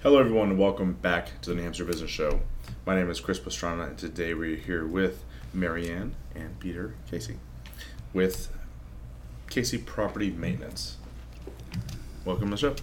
Hello, 0.00 0.20
everyone, 0.20 0.50
and 0.50 0.58
welcome 0.60 0.92
back 0.92 1.40
to 1.40 1.50
the 1.50 1.56
New 1.56 1.62
Hampshire 1.62 1.84
Business 1.84 2.08
Show. 2.08 2.38
My 2.86 2.94
name 2.94 3.10
is 3.10 3.18
Chris 3.18 3.40
Pastrana, 3.40 3.88
and 3.88 3.98
today 3.98 4.32
we're 4.32 4.54
here 4.54 4.86
with 4.86 5.24
Marianne 5.52 6.14
and 6.36 6.60
Peter 6.60 6.94
Casey 7.10 7.40
with 8.12 8.48
Casey 9.50 9.76
Property 9.76 10.30
Maintenance. 10.30 10.98
Welcome 12.24 12.44
to 12.44 12.50
the 12.52 12.56
show. 12.56 12.76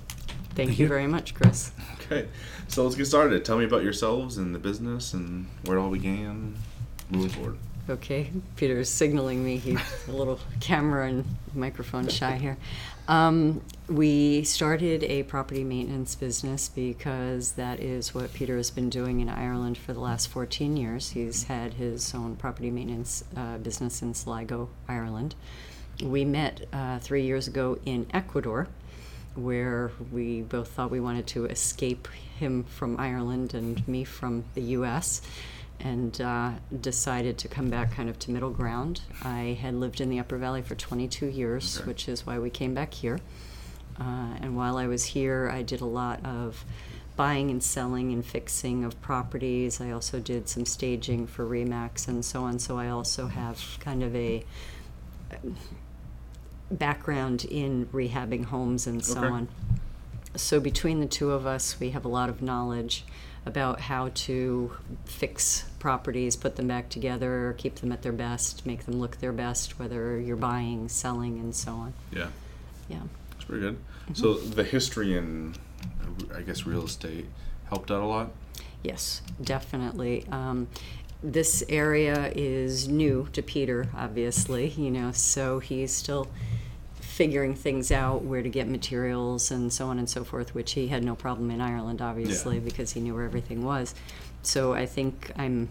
Thank, 0.56 0.72
you. 0.72 0.84
you. 0.84 0.88
very 0.90 1.08
much, 1.08 1.34
Chris. 1.34 1.72
Okay, 2.06 2.28
so 2.68 2.84
let's 2.84 2.96
get 2.96 3.06
started. 3.06 3.46
Tell 3.46 3.58
me 3.58 3.64
about 3.64 3.82
yourselves 3.82 4.38
and 4.38 4.54
the 4.54 4.60
business 4.60 5.14
and 5.14 5.48
where 5.64 5.78
it 5.78 5.82
all 5.82 5.90
began 5.90 6.56
moving 7.10 7.30
forward. 7.30 7.58
Okay, 7.88 8.32
Peter 8.56 8.80
is 8.80 8.90
signaling 8.90 9.46
me. 9.46 9.58
He's 9.58 9.80
a 10.08 10.12
little 10.12 10.40
camera 10.60 11.08
and 11.08 11.24
microphone 11.54 12.08
shy 12.08 12.36
here. 12.36 12.58
Um, 13.08 13.62
we 13.88 14.44
started 14.44 15.04
a 15.04 15.22
property 15.22 15.64
maintenance 15.64 16.16
business 16.16 16.68
because 16.68 17.52
that 17.52 17.80
is 17.80 18.16
what 18.16 18.34
Peter 18.34 18.58
has 18.58 18.72
been 18.72 18.90
doing 18.90 19.20
in 19.20 19.30
Ireland 19.30 19.78
for 19.78 19.94
the 19.94 20.00
last 20.00 20.30
14 20.30 20.76
years. 20.76 21.12
He's 21.12 21.44
had 21.44 21.76
his 21.76 22.16
own 22.16 22.36
property 22.38 22.72
maintenance 22.72 23.24
uh, 23.38 23.60
business 23.60 24.02
in 24.02 24.16
Sligo, 24.16 24.70
Ireland. 24.88 25.36
We 26.02 26.26
met 26.26 26.66
uh, 26.74 26.98
three 26.98 27.24
years 27.24 27.48
ago 27.48 27.78
in 27.86 28.08
Ecuador, 28.12 28.68
where 29.36 29.92
we 30.12 30.42
both 30.42 30.70
thought 30.70 30.92
we 30.92 31.00
wanted 31.00 31.28
to 31.28 31.46
escape 31.46 32.08
him 32.40 32.64
from 32.64 33.00
Ireland 33.00 33.54
and 33.54 33.86
me 33.88 34.04
from 34.04 34.46
the 34.54 34.62
US 34.62 35.22
and 35.80 36.20
uh, 36.22 36.52
decided 36.82 37.38
to 37.40 37.48
come 37.48 37.70
back 37.70 37.92
kind 37.94 38.10
of 38.10 38.18
to 38.20 38.32
middle 38.32 38.50
ground. 38.50 39.02
I 39.24 39.58
had 39.62 39.76
lived 39.76 40.00
in 40.02 40.10
the 40.10 40.20
Upper 40.20 40.38
Valley 40.38 40.62
for 40.62 40.76
22 40.76 41.28
years, 41.28 41.78
Okay. 41.78 41.88
which 41.88 42.08
is 42.08 42.26
why 42.26 42.40
we 42.40 42.50
came 42.50 42.74
back 42.74 42.94
here. 42.94 43.20
Uh, 44.00 44.36
and 44.42 44.56
while 44.56 44.78
I 44.78 44.88
was 44.88 45.04
here, 45.06 45.50
I 45.54 45.62
did 45.62 45.82
a 45.82 45.86
lot 45.86 46.26
of 46.26 46.64
buying 47.16 47.50
and 47.50 47.64
selling 47.64 48.12
and 48.12 48.26
fixing 48.26 48.84
of 48.84 49.00
properties. 49.02 49.80
I 49.80 49.92
also 49.92 50.20
did 50.20 50.50
some 50.50 50.66
staging 50.66 51.28
for 51.28 51.46
Remax 51.46 52.08
and 52.08 52.24
so 52.26 52.44
on. 52.44 52.60
So 52.60 52.78
I 52.78 52.90
also 52.90 53.28
have 53.28 53.78
kind 53.80 54.04
of 54.04 54.14
a 54.16 54.44
background 56.78 57.46
in 57.46 57.88
rehabbing 57.88 58.46
homes 58.46 58.88
and 58.88 59.04
so 59.04 59.20
Okay. 59.20 59.28
on. 59.28 59.48
So 60.36 60.60
between 60.60 61.00
the 61.00 61.06
two 61.06 61.32
of 61.32 61.46
us, 61.46 61.80
we 61.80 61.92
have 61.92 62.06
a 62.06 62.10
lot 62.10 62.30
of 62.30 62.42
knowledge 62.42 63.06
about 63.46 63.80
how 63.82 64.10
to 64.14 64.72
fix 65.06 65.66
properties, 65.80 66.36
put 66.36 66.56
them 66.56 66.68
back 66.68 66.90
together, 66.90 67.54
keep 67.58 67.76
them 67.76 67.92
at 67.92 68.02
their 68.02 68.12
best, 68.12 68.66
make 68.66 68.86
them 68.86 69.00
look 69.00 69.18
their 69.20 69.32
best, 69.32 69.78
whether 69.80 70.20
you're 70.20 70.36
buying, 70.36 70.90
selling, 70.90 71.40
and 71.40 71.56
so 71.56 71.72
on. 71.74 71.94
Yeah, 72.12 72.30
Yeah. 72.90 73.02
that's 73.32 73.46
pretty 73.46 73.62
good. 73.62 73.78
So 74.14 74.34
the 74.34 74.64
history 74.64 75.16
in, 75.18 75.56
I 76.36 76.42
guess, 76.42 76.66
real 76.66 76.86
estate 76.86 77.26
helped 77.70 77.92
out 77.92 78.02
a 78.02 78.06
lot. 78.06 78.32
Yes, 78.84 79.22
definitely. 79.42 80.26
Um, 80.32 80.68
this 81.24 81.64
area 81.70 82.32
is 82.36 82.88
new 82.88 83.28
to 83.34 83.42
Peter, 83.42 83.90
obviously, 83.96 84.70
you 84.70 84.92
know, 84.92 85.12
so 85.12 85.60
he's 85.60 85.92
still 85.94 86.28
figuring 87.16 87.56
things 87.56 87.92
out, 87.94 88.24
where 88.24 88.44
to 88.44 88.50
get 88.50 88.68
materials 88.68 89.50
and 89.50 89.72
so 89.72 89.88
on 89.88 89.98
and 90.00 90.10
so 90.10 90.22
forth, 90.26 90.54
which 90.54 90.74
he 90.74 90.90
had 90.90 91.02
no 91.02 91.16
problem 91.16 91.50
in 91.50 91.62
Ireland, 91.62 92.02
obviously, 92.02 92.60
because 92.60 92.92
he 92.92 93.00
knew 93.00 93.14
where 93.16 93.24
everything 93.24 93.64
was. 93.64 93.96
So 94.44 94.74
I 94.74 94.86
think 94.86 95.32
I'm 95.38 95.70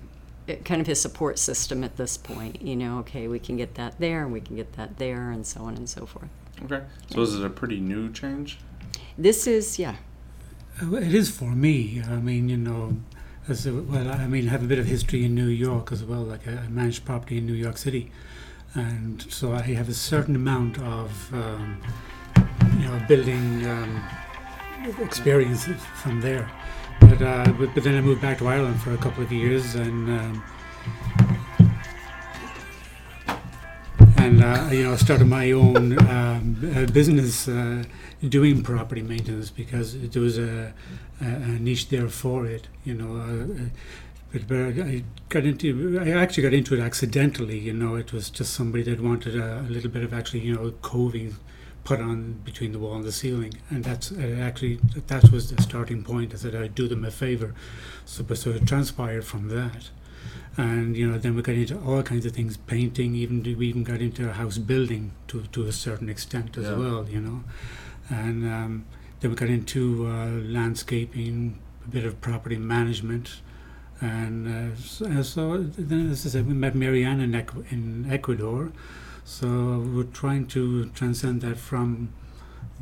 kind 0.64 0.80
of 0.80 0.86
his 0.86 1.00
support 1.02 1.38
system 1.38 1.84
at 1.84 1.98
this 1.98 2.16
point, 2.16 2.62
you 2.62 2.74
know, 2.76 2.98
okay, 3.00 3.28
we 3.28 3.38
can 3.38 3.58
get 3.58 3.74
that 3.74 3.98
there 3.98 4.22
and 4.22 4.32
we 4.32 4.40
can 4.40 4.56
get 4.56 4.72
that 4.78 4.96
there 4.96 5.30
and 5.30 5.46
so 5.46 5.60
on 5.64 5.74
and 5.76 5.86
so 5.86 6.06
forth. 6.06 6.30
Okay, 6.64 6.82
so 7.10 7.20
is 7.20 7.34
it 7.34 7.44
a 7.44 7.50
pretty 7.50 7.78
new 7.78 8.10
change? 8.10 8.58
This 9.18 9.46
is, 9.46 9.78
yeah, 9.78 9.96
Uh, 10.82 10.96
It 10.96 11.14
is 11.14 11.28
for 11.30 11.50
me. 11.66 12.02
I 12.14 12.16
mean, 12.16 12.48
you 12.48 12.56
know, 12.56 12.96
as 13.48 13.66
a, 13.66 13.72
well, 13.74 14.08
I 14.10 14.26
mean, 14.26 14.48
I 14.48 14.50
have 14.50 14.62
a 14.64 14.66
bit 14.66 14.78
of 14.78 14.86
history 14.86 15.24
in 15.26 15.34
New 15.34 15.46
York 15.68 15.92
as 15.92 16.02
well. 16.02 16.22
Like 16.22 16.48
I 16.48 16.52
I 16.64 16.68
managed 16.68 17.04
property 17.04 17.36
in 17.38 17.44
New 17.46 17.58
York 17.66 17.76
City, 17.86 18.10
and 18.74 19.22
so 19.30 19.52
I 19.52 19.62
have 19.62 19.88
a 19.88 19.94
certain 19.94 20.36
amount 20.36 20.78
of, 20.78 21.34
um, 21.34 21.80
you 22.78 22.88
know, 22.88 23.00
building 23.08 23.66
um, 23.66 24.02
experience 25.00 25.64
from 26.02 26.20
there. 26.20 26.50
But, 27.00 27.22
uh, 27.22 27.52
but 27.58 27.74
but 27.74 27.84
then 27.84 27.96
I 27.96 28.00
moved 28.00 28.22
back 28.22 28.38
to 28.38 28.48
Ireland 28.48 28.80
for 28.80 28.92
a 28.92 28.96
couple 28.96 29.22
of 29.22 29.32
years, 29.32 29.74
and 29.74 30.08
um, 30.08 30.44
and 34.16 34.42
uh, 34.42 34.68
you 34.70 34.84
know, 34.84 34.96
started 34.96 35.26
my 35.26 35.52
own 35.52 35.98
um, 36.08 36.72
uh, 36.74 36.86
business 36.86 37.48
uh, 37.48 37.84
doing 38.28 38.62
property 38.62 39.02
maintenance 39.02 39.50
because 39.50 39.98
there 40.08 40.22
was 40.22 40.38
a, 40.38 40.72
a, 41.20 41.58
niche 41.58 41.88
there 41.90 42.08
for 42.08 42.46
it. 42.46 42.68
You 42.84 42.94
know, 42.94 43.16
uh, 43.16 43.64
uh, 43.64 43.68
but, 44.34 44.48
but 44.48 44.58
I 44.58 45.02
got 45.28 45.44
into 45.44 45.98
I 46.00 46.10
actually 46.10 46.42
got 46.42 46.52
into 46.52 46.74
it 46.74 46.80
accidentally. 46.80 47.58
You 47.58 47.72
know, 47.72 47.94
it 47.96 48.12
was 48.12 48.28
just 48.30 48.52
somebody 48.52 48.82
that 48.84 49.00
wanted 49.00 49.36
a, 49.36 49.60
a 49.60 49.70
little 49.70 49.90
bit 49.90 50.02
of 50.02 50.12
actually 50.12 50.40
you 50.40 50.54
know 50.54 50.70
coving 50.82 51.36
put 51.84 52.00
on 52.00 52.40
between 52.44 52.72
the 52.72 52.78
wall 52.78 52.96
and 52.96 53.04
the 53.04 53.12
ceiling, 53.12 53.54
and 53.70 53.84
that's 53.84 54.10
uh, 54.12 54.38
actually 54.40 54.80
that 55.06 55.30
was 55.30 55.50
the 55.54 55.62
starting 55.62 56.02
point. 56.02 56.34
I 56.34 56.36
said 56.36 56.54
I'd 56.54 56.74
do 56.74 56.88
them 56.88 57.04
a 57.04 57.10
favor, 57.10 57.54
so 58.04 58.24
but 58.24 58.38
so 58.38 58.50
it 58.50 58.66
transpired 58.66 59.24
from 59.24 59.48
that 59.48 59.90
and 60.56 60.96
you 60.96 61.04
know 61.10 61.18
then 61.18 61.34
we 61.34 61.42
got 61.42 61.56
into 61.56 61.76
all 61.80 62.00
kinds 62.02 62.24
of 62.24 62.30
things 62.32 62.56
painting 62.56 63.16
even 63.16 63.42
we 63.58 63.66
even 63.66 63.82
got 63.82 64.00
into 64.00 64.32
house 64.32 64.56
building 64.56 65.10
to, 65.26 65.42
to 65.50 65.64
a 65.66 65.72
certain 65.72 66.08
extent 66.08 66.56
as 66.56 66.64
Yeah. 66.66 66.76
well 66.76 67.06
you 67.10 67.20
know 67.20 67.42
and 68.08 68.44
um, 68.44 68.84
then 69.18 69.32
we 69.32 69.36
got 69.36 69.48
into 69.50 70.06
uh, 70.06 70.26
landscaping 70.28 71.58
a 71.84 71.88
bit 71.90 72.04
of 72.04 72.20
property 72.20 72.56
management 72.56 73.40
and 74.00 74.74
uh, 74.74 74.76
so, 74.76 75.58
then 75.58 76.10
as 76.10 76.26
I 76.26 76.30
said 76.30 76.46
we 76.46 76.54
met 76.54 76.74
Marianne 76.74 77.20
in, 77.20 77.34
Ecu- 77.34 77.64
in 77.70 78.06
Ecuador 78.10 78.72
so 79.24 79.46
we're 79.94 80.04
trying 80.04 80.46
to 80.48 80.86
transcend 80.90 81.40
that 81.42 81.56
from 81.56 82.12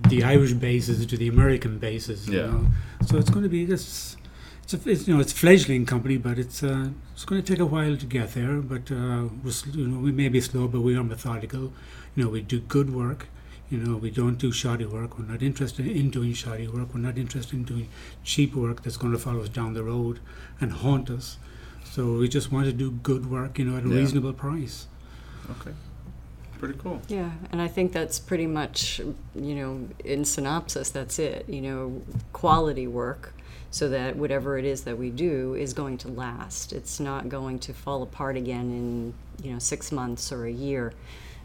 the 0.08 0.24
Irish 0.24 0.54
bases 0.54 1.04
to 1.06 1.16
the 1.16 1.28
American 1.28 1.78
bases 1.78 2.28
you 2.28 2.38
Yeah. 2.38 2.46
know 2.46 2.66
so 3.06 3.18
it's 3.18 3.30
going 3.30 3.42
to 3.44 3.48
be 3.48 3.64
this 3.64 4.16
it's, 4.64 4.74
a, 4.74 4.90
it's 4.90 5.06
you 5.08 5.14
know 5.14 5.20
it's 5.20 5.32
fledgling 5.32 5.86
company, 5.86 6.16
but 6.18 6.38
it's 6.38 6.62
uh, 6.62 6.90
it's 7.12 7.24
going 7.24 7.42
to 7.42 7.52
take 7.52 7.58
a 7.58 7.66
while 7.66 7.96
to 7.96 8.06
get 8.06 8.32
there. 8.34 8.58
But 8.60 8.92
uh, 8.92 9.24
we're 9.42 9.52
you 9.72 9.88
know 9.88 9.98
we 9.98 10.12
may 10.12 10.28
be 10.28 10.40
slow, 10.40 10.68
but 10.68 10.82
we 10.82 10.96
are 10.96 11.02
methodical. 11.02 11.72
You 12.14 12.24
know 12.24 12.30
we 12.30 12.42
do 12.42 12.60
good 12.60 12.94
work. 12.94 13.26
You 13.72 13.78
know 13.78 13.96
we 13.96 14.10
don't 14.10 14.36
do 14.36 14.52
shoddy 14.52 14.84
work. 14.84 15.18
We're 15.18 15.24
not 15.24 15.42
interested 15.42 15.86
in 15.86 16.10
doing 16.10 16.34
shoddy 16.34 16.68
work. 16.68 16.92
We're 16.92 17.00
not 17.00 17.16
interested 17.16 17.54
in 17.54 17.64
doing 17.64 17.88
cheap 18.22 18.54
work 18.54 18.82
that's 18.82 18.98
going 18.98 19.14
to 19.14 19.18
follow 19.18 19.40
us 19.40 19.48
down 19.48 19.72
the 19.72 19.82
road 19.82 20.20
and 20.60 20.70
haunt 20.70 21.08
us. 21.08 21.38
So 21.84 22.18
we 22.18 22.28
just 22.28 22.52
want 22.52 22.66
to 22.66 22.72
do 22.74 22.90
good 22.90 23.30
work. 23.30 23.58
You 23.58 23.64
know 23.64 23.78
at 23.78 23.84
a 23.84 23.88
Yeah. 23.88 23.96
reasonable 23.96 24.34
price. 24.34 24.88
Okay, 25.52 25.74
pretty 26.58 26.78
cool. 26.78 27.00
Yeah, 27.08 27.30
and 27.50 27.62
I 27.62 27.68
think 27.68 27.92
that's 27.92 28.18
pretty 28.18 28.46
much, 28.46 29.00
you 29.34 29.54
know, 29.54 29.88
in 30.04 30.26
synopsis, 30.26 30.90
that's 30.90 31.18
it. 31.18 31.48
You 31.48 31.62
know, 31.62 32.02
quality 32.34 32.86
work 32.86 33.32
so 33.70 33.88
that 33.88 34.16
whatever 34.16 34.58
it 34.58 34.66
is 34.66 34.82
that 34.82 34.98
we 34.98 35.08
do 35.08 35.54
is 35.54 35.72
going 35.72 35.96
to 35.96 36.08
last. 36.08 36.74
It's 36.74 37.00
not 37.00 37.30
going 37.30 37.58
to 37.60 37.72
fall 37.72 38.02
apart 38.02 38.36
again 38.36 38.70
in, 38.70 39.14
you 39.42 39.54
know, 39.54 39.58
six 39.58 39.90
months 39.90 40.30
or 40.30 40.44
a 40.44 40.52
year. 40.52 40.92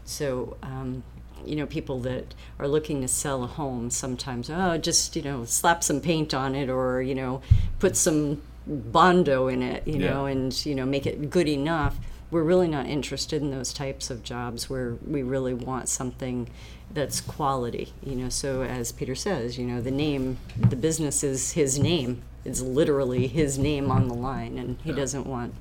So, 0.04 0.58
um, 0.62 1.02
you 1.44 1.56
know, 1.56 1.66
people 1.66 2.00
that 2.00 2.34
are 2.58 2.68
looking 2.68 3.00
to 3.02 3.08
sell 3.08 3.42
a 3.44 3.46
home 3.46 3.90
sometimes, 3.90 4.50
oh, 4.50 4.78
just, 4.78 5.16
you 5.16 5.22
know, 5.22 5.44
slap 5.44 5.82
some 5.84 6.00
paint 6.00 6.34
on 6.34 6.54
it 6.54 6.68
or, 6.68 7.00
you 7.02 7.14
know, 7.14 7.40
put 7.78 7.96
some 7.96 8.42
Bondo 8.66 9.48
in 9.48 9.62
it, 9.62 9.86
you 9.88 9.98
know, 9.98 10.26
and, 10.26 10.64
you 10.66 10.74
know, 10.74 10.84
make 10.84 11.06
it 11.06 11.30
good 11.30 11.48
enough. 11.48 11.96
We're 12.30 12.42
really 12.42 12.68
not 12.68 12.86
interested 12.86 13.40
in 13.40 13.50
those 13.50 13.72
types 13.72 14.10
of 14.10 14.22
jobs 14.22 14.68
where 14.68 14.96
we 15.06 15.22
really 15.22 15.54
want 15.54 15.88
something 15.88 16.50
that's 16.92 17.20
quality 17.20 17.92
you 18.02 18.16
know. 18.16 18.30
So 18.30 18.62
as 18.62 18.92
peter 18.92 19.14
says 19.14 19.58
you 19.58 19.66
know 19.66 19.82
the 19.82 19.90
name 19.90 20.38
the 20.56 20.74
business 20.76 21.22
is 21.22 21.52
his 21.52 21.78
name. 21.78 22.22
It's 22.46 22.62
literally 22.62 23.26
his 23.26 23.58
name 23.58 23.90
on 23.90 24.08
the 24.08 24.14
line 24.14 24.56
and 24.56 24.78
he 24.82 24.90
Yeah. 24.90 24.96
doesn't 24.96 25.26
want 25.26 25.52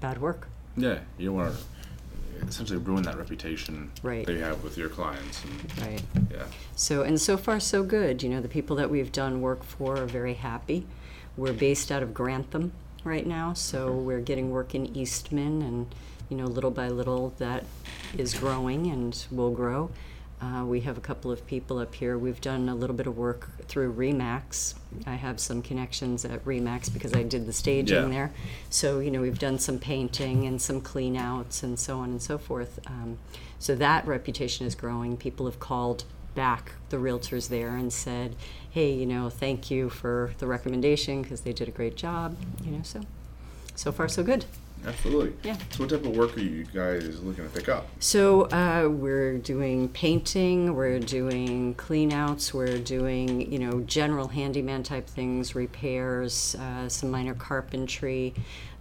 bad 0.00 0.20
work. 0.20 0.48
Yeah, 0.76 0.98
you 1.16 1.32
want 1.32 1.54
to 1.56 1.60
essentially 2.48 2.78
ruin 2.78 3.02
that 3.04 3.16
reputation 3.16 3.90
Right. 4.02 4.26
that 4.26 4.32
you 4.32 4.40
have 4.42 4.62
with 4.62 4.76
your 4.78 4.88
clients. 4.88 5.42
And, 5.44 5.82
right 5.86 6.02
yeah, 6.30 6.44
So, 6.74 7.02
and 7.02 7.20
so 7.20 7.36
far, 7.36 7.60
so 7.60 7.82
good. 7.82 8.22
You 8.22 8.28
know, 8.28 8.40
the 8.40 8.48
people 8.48 8.76
that 8.76 8.90
we've 8.90 9.12
done 9.12 9.40
work 9.40 9.62
for 9.64 9.98
are 9.98 10.06
very 10.06 10.34
happy. 10.34 10.86
We're 11.36 11.52
based 11.52 11.90
out 11.92 12.02
of 12.02 12.14
Grantham 12.14 12.72
right 13.04 13.26
now, 13.26 13.52
so 13.52 13.92
we're 13.92 14.20
getting 14.20 14.50
work 14.50 14.74
in 14.74 14.96
Eastman, 14.96 15.62
and, 15.62 15.94
you 16.28 16.36
know, 16.36 16.46
little 16.46 16.70
by 16.70 16.88
little 16.88 17.34
that 17.38 17.64
is 18.16 18.34
growing 18.34 18.86
and 18.86 19.26
will 19.30 19.50
grow. 19.50 19.90
Uh, 20.40 20.64
we 20.66 20.80
have 20.82 20.98
a 20.98 21.00
couple 21.00 21.30
of 21.32 21.46
people 21.46 21.78
up 21.78 21.94
here. 21.94 22.18
We've 22.18 22.40
done 22.40 22.68
a 22.68 22.74
little 22.74 22.94
bit 22.94 23.06
of 23.06 23.16
work 23.16 23.48
through 23.68 23.94
Remax. 23.94 24.74
I 25.06 25.14
have 25.14 25.40
some 25.40 25.62
connections 25.62 26.26
at 26.26 26.44
Remax 26.44 26.92
because 26.92 27.14
I 27.14 27.22
did 27.22 27.46
the 27.46 27.54
staging 27.54 28.04
Yeah. 28.04 28.08
there. 28.08 28.32
So, 28.68 29.00
you 29.00 29.10
know, 29.10 29.22
we've 29.22 29.38
done 29.38 29.58
some 29.58 29.78
painting 29.78 30.46
and 30.46 30.60
some 30.60 30.82
clean 30.82 31.16
outs 31.16 31.62
and 31.62 31.78
so 31.78 31.98
on 32.00 32.10
and 32.10 32.20
so 32.22 32.36
forth. 32.36 32.78
Um, 32.86 33.16
so 33.58 33.74
that 33.76 34.06
reputation 34.06 34.66
is 34.66 34.74
growing. 34.74 35.16
People 35.16 35.46
have 35.46 35.58
called 35.58 36.04
back 36.34 36.72
the 36.90 36.98
realtors 36.98 37.48
there 37.48 37.74
and 37.76 37.90
said, 37.90 38.36
"Hey, 38.70 38.92
you 38.92 39.06
know, 39.06 39.30
thank 39.30 39.70
you 39.70 39.88
for 39.88 40.32
the 40.36 40.46
recommendation 40.46 41.22
because 41.22 41.40
they 41.40 41.54
did 41.54 41.66
a 41.66 41.70
great 41.70 41.96
job." 41.96 42.36
You 42.62 42.72
know, 42.72 42.80
so 42.82 43.00
so 43.74 43.90
far 43.90 44.06
so 44.06 44.22
good. 44.22 44.44
Absolutely. 44.84 45.32
Yeah. 45.42 45.56
So 45.70 45.82
what 45.84 45.90
type 45.90 46.04
of 46.04 46.16
work 46.16 46.36
are 46.36 46.40
you 46.40 46.64
guys 46.64 47.20
looking 47.22 47.44
to 47.44 47.50
pick 47.50 47.68
up? 47.68 47.88
So 47.98 48.42
uh, 48.50 48.88
we're 48.88 49.38
doing 49.38 49.88
painting, 49.88 50.74
we're 50.74 51.00
doing 51.00 51.74
cleanouts, 51.74 52.52
we're 52.52 52.78
doing 52.78 53.50
you 53.52 53.58
know 53.58 53.80
general 53.82 54.28
handyman 54.28 54.82
type 54.82 55.06
things, 55.08 55.54
repairs, 55.54 56.54
uh, 56.56 56.88
some 56.88 57.10
minor 57.10 57.34
carpentry, 57.34 58.34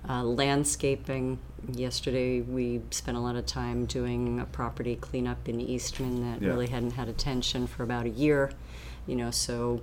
uh, 0.08 0.24
landscaping. 0.24 1.40
Yesterday 1.72 2.42
we 2.42 2.82
spent 2.92 3.18
a 3.18 3.20
lot 3.20 3.36
of 3.36 3.46
time 3.48 3.86
doing 3.86 4.40
a 4.40 4.46
property 4.46 4.96
cleanup 4.98 5.50
in 5.50 5.60
Eastman 5.60 6.22
that 6.22 6.42
Yeah. 6.42 6.50
really 6.50 6.68
hadn't 6.68 6.92
had 6.92 7.08
attention 7.10 7.66
for 7.66 7.82
about 7.84 8.06
a 8.06 8.10
year. 8.10 8.52
You 9.08 9.16
know, 9.16 9.32
so 9.32 9.82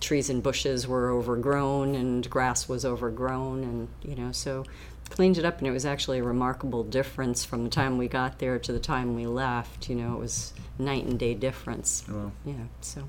trees 0.00 0.28
and 0.28 0.42
bushes 0.42 0.88
were 0.88 1.10
overgrown 1.12 1.94
and 1.94 2.28
grass 2.28 2.68
was 2.68 2.84
overgrown 2.84 3.62
and 3.62 3.88
you 4.02 4.16
know 4.16 4.32
so 4.32 4.64
cleaned 5.10 5.36
it 5.36 5.44
up 5.44 5.58
and 5.58 5.66
it 5.66 5.70
was 5.72 5.84
actually 5.84 6.18
a 6.18 6.22
remarkable 6.24 6.82
difference 6.84 7.44
from 7.44 7.64
the 7.64 7.70
time 7.70 7.98
we 7.98 8.08
got 8.08 8.38
there 8.38 8.58
to 8.58 8.72
the 8.72 8.78
time 8.80 9.14
we 9.14 9.26
left 9.26 9.88
you 9.90 9.96
know 9.96 10.14
it 10.14 10.18
was 10.20 10.52
night 10.78 11.04
and 11.04 11.18
day 11.18 11.34
difference 11.34 12.04
Well, 12.08 12.32
yeah 12.44 12.54
so 12.80 13.08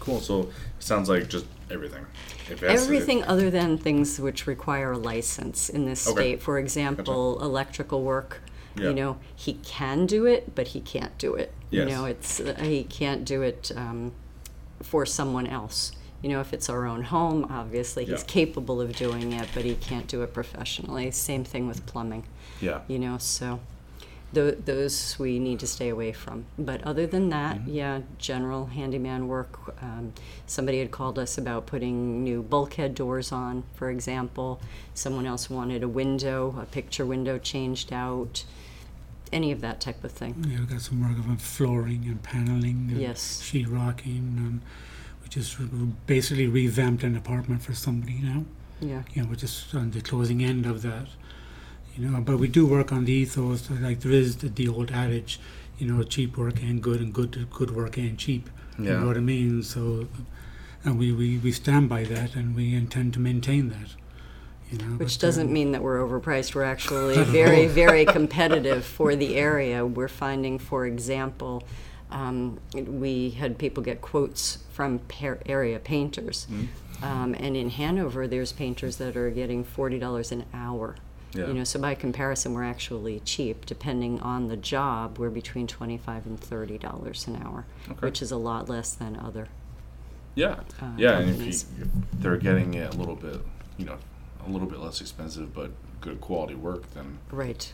cool. 0.00 0.20
So 0.20 0.42
it 0.42 0.48
sounds 0.80 1.08
like 1.08 1.28
just 1.28 1.46
everything. 1.70 2.04
To- 2.48 2.68
everything 2.68 3.24
other 3.24 3.50
than 3.50 3.78
things 3.78 4.20
which 4.20 4.46
require 4.46 4.92
a 4.92 4.98
license 4.98 5.68
in 5.70 5.86
this 5.86 6.06
Okay. 6.06 6.20
state 6.20 6.42
for 6.42 6.58
example 6.58 7.40
electrical 7.42 8.02
work 8.02 8.40
Yeah. 8.76 8.88
you 8.88 8.94
know 8.94 9.16
he 9.34 9.54
can 9.54 10.06
do 10.06 10.26
it 10.26 10.54
but 10.54 10.68
he 10.68 10.80
can't 10.80 11.16
do 11.18 11.34
it 11.34 11.52
Yes. 11.70 11.88
you 11.88 11.94
know 11.94 12.04
it's 12.04 12.40
uh, 12.40 12.54
he 12.60 12.84
can't 12.84 13.24
do 13.24 13.42
it 13.42 13.70
um, 13.76 14.12
for 14.82 15.04
someone 15.06 15.46
else 15.46 15.92
you 16.22 16.28
know 16.28 16.40
if 16.40 16.52
it's 16.52 16.68
our 16.68 16.86
own 16.86 17.02
home 17.04 17.46
obviously 17.50 18.04
he's 18.04 18.20
Yeah. 18.20 18.26
capable 18.26 18.80
of 18.80 18.94
doing 18.96 19.32
it 19.32 19.48
but 19.54 19.64
he 19.64 19.74
can't 19.74 20.06
do 20.08 20.22
it 20.22 20.32
professionally 20.34 21.10
same 21.10 21.44
thing 21.44 21.66
with 21.68 21.86
plumbing 21.86 22.24
Yeah. 22.60 22.80
you 22.88 22.98
know 22.98 23.18
so 23.18 23.60
th- 24.34 24.58
those 24.64 25.16
we 25.18 25.38
need 25.38 25.60
to 25.60 25.66
stay 25.66 25.88
away 25.88 26.12
from 26.12 26.44
but 26.58 26.82
other 26.82 27.06
than 27.06 27.28
that 27.30 27.58
Mm-hmm. 27.58 27.70
yeah 27.70 28.00
general 28.18 28.66
handyman 28.66 29.28
work 29.28 29.58
um, 29.82 30.12
somebody 30.46 30.78
had 30.80 30.90
called 30.90 31.18
us 31.18 31.38
about 31.38 31.66
putting 31.66 32.24
new 32.24 32.42
bulkhead 32.42 32.94
doors 32.94 33.30
on 33.30 33.62
for 33.74 33.88
example 33.88 34.60
someone 34.94 35.24
else 35.26 35.48
wanted 35.48 35.82
a 35.84 35.88
window 35.88 36.56
a 36.60 36.66
picture 36.66 37.06
window 37.06 37.38
changed 37.38 37.92
out 37.92 38.44
any 39.30 39.52
of 39.52 39.60
that 39.60 39.78
type 39.80 40.02
of 40.02 40.10
thing 40.10 40.34
Yeah, 40.48 40.58
we've 40.60 40.70
got 40.70 40.80
some 40.80 41.00
work 41.02 41.18
on 41.28 41.36
flooring 41.36 42.04
and 42.06 42.22
paneling 42.22 42.88
and 42.90 43.00
Yes. 43.00 43.42
sheetrocking 43.44 44.36
and 44.38 44.60
we 45.28 45.42
just 45.42 45.58
basically 46.06 46.46
revamped 46.46 47.02
an 47.02 47.16
apartment 47.16 47.62
for 47.62 47.74
somebody 47.74 48.20
now. 48.22 48.44
yeah 48.80 49.02
You 49.12 49.22
know, 49.22 49.28
we're 49.28 49.36
just 49.36 49.74
on 49.74 49.90
the 49.90 50.00
closing 50.00 50.42
end 50.42 50.66
of 50.66 50.82
that. 50.82 51.08
You 51.94 52.08
know, 52.08 52.20
but 52.20 52.38
we 52.38 52.48
do 52.48 52.66
work 52.66 52.92
on 52.92 53.04
the 53.04 53.12
ethos. 53.12 53.68
Like 53.70 54.00
there 54.00 54.12
is 54.12 54.36
the, 54.36 54.48
the 54.48 54.68
old 54.68 54.90
adage, 54.90 55.40
you 55.78 55.86
know, 55.86 56.02
cheap 56.02 56.36
work 56.36 56.62
and 56.62 56.82
good 56.82 57.00
and 57.00 57.12
good 57.12 57.50
good 57.50 57.70
work 57.74 57.96
and 57.96 58.16
cheap. 58.18 58.48
Yeah. 58.78 58.84
You 58.84 59.00
know 59.00 59.06
what 59.06 59.16
I 59.16 59.20
mean? 59.20 59.62
So, 59.62 60.06
and 60.84 60.98
we, 60.98 61.12
we, 61.12 61.38
we 61.38 61.50
stand 61.50 61.88
by 61.88 62.04
that 62.04 62.36
and 62.36 62.54
we 62.54 62.74
intend 62.74 63.14
to 63.14 63.20
maintain 63.20 63.68
that. 63.70 63.90
You 64.70 64.78
know, 64.78 64.96
which 64.96 65.18
but, 65.18 65.26
doesn't 65.26 65.48
um, 65.48 65.52
mean 65.52 65.72
that 65.72 65.82
we're 65.82 65.98
overpriced 65.98 66.54
we're 66.54 66.62
actually 66.62 67.22
very 67.40 67.66
very 67.66 68.04
competitive 68.04 68.84
for 68.84 69.16
the 69.16 69.36
area 69.36 69.86
we're 69.86 70.08
finding 70.08 70.58
for 70.58 70.84
example 70.84 71.62
um, 72.10 72.58
we 72.74 73.30
had 73.30 73.58
people 73.58 73.82
get 73.82 74.00
quotes 74.00 74.58
from 74.72 75.00
area 75.46 75.78
painters 75.78 76.46
Mm-hmm. 76.50 77.04
um, 77.04 77.34
and 77.38 77.56
in 77.56 77.70
hanover 77.70 78.26
there's 78.26 78.52
painters 78.52 78.96
that 78.96 79.16
are 79.16 79.30
getting 79.30 79.64
$40 79.64 80.32
an 80.32 80.44
hour 80.54 80.96
Yeah. 81.34 81.48
you 81.48 81.54
know 81.54 81.64
so 81.64 81.78
by 81.80 81.94
comparison 81.94 82.54
we're 82.54 82.64
actually 82.64 83.20
cheap 83.20 83.66
depending 83.66 84.20
on 84.20 84.48
the 84.48 84.56
job 84.56 85.18
we're 85.18 85.30
between 85.30 85.66
25 85.66 86.26
and 86.26 86.40
$30 86.40 87.26
an 87.28 87.42
hour 87.42 87.64
Okay. 87.90 88.06
which 88.06 88.22
is 88.22 88.30
a 88.32 88.36
lot 88.36 88.68
less 88.68 88.94
than 88.94 89.16
other 89.16 89.48
Yeah. 90.34 90.60
uh, 90.80 90.92
yeah. 90.96 91.18
And 91.18 91.30
if, 91.30 91.42
you, 91.46 91.84
if 91.84 91.88
they're 92.20 92.36
getting 92.36 92.74
it 92.74 92.94
a 92.94 92.96
little 92.96 93.16
bit, 93.16 93.40
you 93.76 93.84
know, 93.84 93.96
a 94.46 94.48
little 94.50 94.68
bit 94.68 94.78
less 94.78 95.00
expensive, 95.00 95.52
but 95.52 95.70
good 96.00 96.20
quality 96.20 96.54
work, 96.54 96.92
then 96.94 97.18
right 97.30 97.72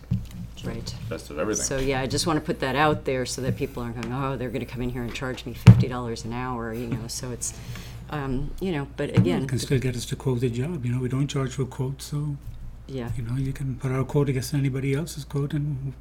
right 0.64 0.94
best 1.08 1.30
of 1.30 1.38
everything. 1.38 1.64
So 1.64 1.78
yeah, 1.78 2.00
I 2.00 2.06
just 2.06 2.26
want 2.26 2.38
to 2.38 2.44
put 2.44 2.60
that 2.60 2.76
out 2.76 3.04
there 3.04 3.26
so 3.26 3.42
that 3.42 3.56
people 3.56 3.82
aren't 3.82 4.00
going, 4.00 4.12
oh, 4.12 4.36
they're 4.36 4.50
going 4.50 4.64
to 4.64 4.72
come 4.72 4.82
in 4.82 4.90
here 4.90 5.02
and 5.02 5.14
charge 5.14 5.44
me 5.46 5.54
fifty 5.54 5.88
dollars 5.88 6.24
an 6.24 6.32
hour, 6.32 6.72
you 6.72 6.86
know. 6.86 7.06
So 7.08 7.30
it's, 7.30 7.58
um, 8.10 8.50
you 8.60 8.72
know, 8.72 8.86
but 8.96 9.10
You 9.10 9.16
again, 9.16 9.46
can 9.46 9.58
still 9.58 9.78
get 9.78 9.96
us 9.96 10.06
to 10.06 10.16
quote 10.16 10.40
the 10.40 10.50
job. 10.50 10.84
You 10.84 10.92
know, 10.92 11.00
we 11.00 11.08
don't 11.08 11.28
charge 11.28 11.54
for 11.54 11.64
quotes, 11.64 12.06
so 12.06 12.36
yeah, 12.86 13.10
you 13.16 13.22
know 13.22 13.36
you 13.36 13.52
can 13.52 13.76
put 13.76 13.92
our 13.92 14.04
quote 14.04 14.28
against 14.28 14.54
anybody 14.54 14.94
else's 14.94 15.24
quote, 15.24 15.52
and 15.52 15.92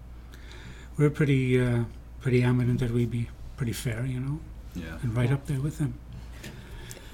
we're 0.97 1.09
pretty 1.09 1.59
uh, 1.59 1.83
pretty 2.21 2.43
eminent 2.43 2.79
that 2.79 2.91
we 2.91 3.05
be 3.05 3.29
pretty 3.57 3.73
fair, 3.73 4.05
you 4.05 4.19
know, 4.19 4.39
yeah. 4.75 4.97
and 5.01 5.15
right 5.15 5.31
up 5.31 5.45
there 5.47 5.59
with 5.59 5.77
them. 5.77 5.93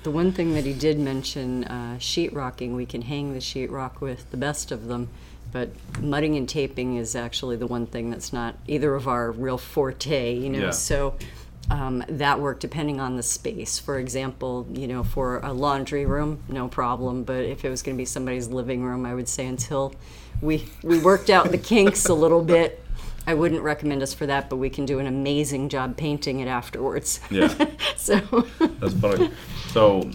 The 0.09 0.15
one 0.15 0.31
thing 0.31 0.55
that 0.55 0.65
he 0.65 0.73
did 0.73 0.97
mention, 0.97 1.65
uh, 1.65 1.95
sheetrocking, 1.99 2.75
we 2.75 2.87
can 2.87 3.03
hang 3.03 3.33
the 3.33 3.39
sheetrock 3.39 4.01
with 4.01 4.31
the 4.31 4.37
best 4.37 4.71
of 4.71 4.87
them, 4.87 5.07
but 5.51 5.69
mudding 5.99 6.35
and 6.35 6.49
taping 6.49 6.95
is 6.97 7.15
actually 7.15 7.55
the 7.57 7.67
one 7.67 7.85
thing 7.85 8.09
that's 8.09 8.33
not 8.33 8.55
either 8.65 8.95
of 8.95 9.07
our 9.07 9.31
real 9.31 9.59
forte, 9.59 10.35
you 10.35 10.49
know. 10.49 10.59
Yeah. 10.59 10.71
So. 10.71 11.15
Um, 11.71 12.03
that 12.09 12.39
work 12.39 12.59
depending 12.59 12.99
on 12.99 13.15
the 13.15 13.21
space. 13.21 13.77
For 13.77 13.99
example, 13.99 14.65
you 14.73 14.87
know, 14.87 15.03
for 15.03 15.37
a 15.41 15.53
laundry 15.53 16.03
room, 16.03 16.41
no 16.49 16.67
problem. 16.67 17.23
But 17.23 17.45
if 17.45 17.63
it 17.63 17.69
was 17.69 17.83
going 17.83 17.95
to 17.95 18.01
be 18.01 18.05
somebody's 18.05 18.47
living 18.47 18.81
room, 18.81 19.05
I 19.05 19.13
would 19.13 19.27
say 19.27 19.45
until 19.45 19.93
we 20.41 20.67
we 20.81 20.97
worked 20.97 21.29
out 21.29 21.51
the 21.51 21.59
kinks 21.59 22.07
a 22.07 22.15
little 22.15 22.41
bit, 22.41 22.83
I 23.27 23.35
wouldn't 23.35 23.61
recommend 23.61 24.01
us 24.01 24.15
for 24.15 24.25
that. 24.25 24.49
But 24.49 24.55
we 24.55 24.71
can 24.71 24.87
do 24.87 24.97
an 24.97 25.05
amazing 25.05 25.69
job 25.69 25.95
painting 25.95 26.39
it 26.39 26.47
afterwards. 26.47 27.19
Yeah. 27.29 27.53
so 27.97 28.17
That's 28.57 28.95
funny. 28.95 29.29
So, 29.73 30.09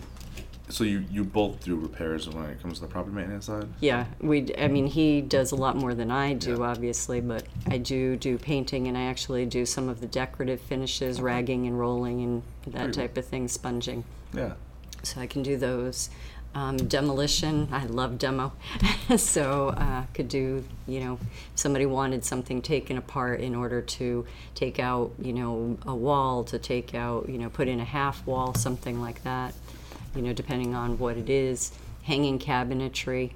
so 0.68 0.82
you 0.84 1.04
you 1.10 1.24
both 1.24 1.62
do 1.64 1.76
repairs 1.76 2.28
when 2.28 2.44
it 2.46 2.60
comes 2.60 2.74
to 2.78 2.80
the 2.82 2.86
property 2.90 3.14
maintenance 3.14 3.46
side. 3.46 3.68
yeah, 3.80 4.06
we. 4.20 4.52
I 4.58 4.68
mean, 4.68 4.86
he 4.86 5.20
does 5.20 5.52
a 5.52 5.56
lot 5.56 5.76
more 5.76 5.94
than 5.94 6.10
I 6.10 6.34
do, 6.34 6.52
Yeah. 6.58 6.66
obviously. 6.66 7.20
But 7.20 7.44
I 7.68 7.78
do 7.78 8.16
do 8.16 8.36
painting, 8.38 8.88
and 8.88 8.96
I 8.98 9.02
actually 9.04 9.46
do 9.46 9.64
some 9.66 9.88
of 9.88 10.00
the 10.00 10.06
decorative 10.06 10.60
finishes, 10.60 11.20
ragging 11.20 11.66
and 11.66 11.78
rolling, 11.78 12.22
and 12.22 12.43
that 12.64 12.72
Very 12.72 12.86
good. 12.86 12.94
type 12.94 13.17
of 13.17 13.26
thing, 13.26 13.48
sponging. 13.48 14.05
Yeah. 14.34 14.55
so 15.02 15.20
I 15.20 15.26
can 15.26 15.43
do 15.43 15.56
those. 15.58 16.08
Um, 16.55 16.77
demolition, 16.77 17.69
I 17.73 17.87
love 17.87 18.17
demo, 18.17 18.53
so 19.17 19.70
uh, 19.70 20.05
could 20.15 20.29
do. 20.29 20.65
You 20.87 21.01
know, 21.01 21.13
if 21.15 21.58
somebody 21.58 21.84
wanted 21.84 22.25
something 22.25 22.63
taken 22.63 22.96
apart 22.96 23.41
in 23.41 23.56
order 23.56 23.82
to 23.82 24.25
take 24.55 24.79
out, 24.79 25.11
you 25.20 25.32
know, 25.32 25.77
a 25.84 25.94
wall 25.94 26.44
to 26.44 26.58
take 26.61 26.94
out, 26.94 27.29
you 27.29 27.39
know, 27.39 27.51
put 27.51 27.67
in 27.67 27.81
a 27.81 27.84
half 27.84 28.25
wall, 28.25 28.55
something 28.55 29.01
like 29.01 29.25
that. 29.25 29.53
You 30.15 30.23
know, 30.23 30.32
depending 30.32 30.77
on 30.77 30.96
what 30.99 31.17
it 31.17 31.29
is, 31.29 31.73
hanging 32.05 32.39
cabinetry. 32.39 33.32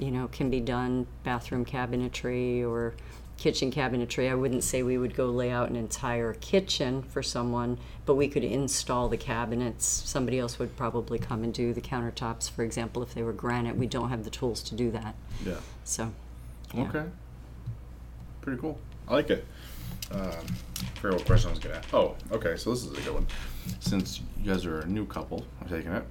You 0.00 0.10
know, 0.10 0.26
can 0.26 0.50
be 0.50 0.58
done 0.58 1.06
bathroom 1.22 1.64
cabinetry 1.64 2.68
or 2.68 2.94
kitchen 3.36 3.70
cabinetry. 3.70 4.30
I 4.30 4.34
wouldn't 4.34 4.64
say 4.64 4.82
we 4.82 4.96
would 4.98 5.14
go 5.14 5.26
lay 5.26 5.50
out 5.50 5.68
an 5.68 5.76
entire 5.76 6.34
kitchen 6.34 7.02
for 7.02 7.22
someone, 7.22 7.78
but 8.06 8.14
we 8.14 8.28
could 8.28 8.44
install 8.44 9.08
the 9.08 9.16
cabinets. 9.16 9.86
Somebody 9.86 10.38
else 10.38 10.58
would 10.58 10.76
probably 10.76 11.18
come 11.18 11.42
and 11.44 11.52
do 11.52 11.72
the 11.72 11.80
countertops, 11.80 12.50
for 12.50 12.62
example, 12.62 13.02
if 13.02 13.14
they 13.14 13.22
were 13.22 13.32
granite. 13.32 13.76
We 13.76 13.86
don't 13.86 14.10
have 14.10 14.24
the 14.24 14.30
tools 14.30 14.62
to 14.64 14.74
do 14.74 14.90
that. 14.92 15.14
Yeah. 15.44 15.54
So, 15.84 16.12
yeah. 16.72 16.82
Okay. 16.88 17.04
Pretty 18.40 18.60
cool. 18.60 18.78
I 19.08 19.14
like 19.14 19.30
it. 19.30 19.44
Um, 20.12 20.46
I 21.02 21.08
what 21.08 21.24
question 21.24 21.48
I 21.48 21.52
was 21.52 21.58
gonna 21.60 21.76
ask. 21.76 21.92
Oh, 21.92 22.14
okay. 22.30 22.56
So 22.56 22.70
this 22.70 22.84
is 22.84 22.92
a 22.92 23.00
good 23.00 23.14
one. 23.14 23.26
Since 23.80 24.20
you 24.40 24.50
guys 24.52 24.64
are 24.64 24.80
a 24.80 24.86
new 24.86 25.06
couple, 25.06 25.44
I'm 25.60 25.68
taking 25.68 25.92
it. 25.92 26.04